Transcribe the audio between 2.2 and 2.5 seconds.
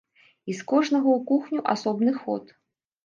ход.